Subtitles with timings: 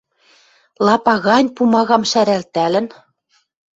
[0.85, 2.87] Лапа гань пумагам шӓрӓлтӓлӹн